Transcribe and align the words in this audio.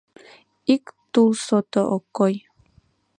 Ик 0.73 0.85
тул 1.11 1.29
сото 1.45 1.81
ок 1.95 2.05
кой. 2.17 2.35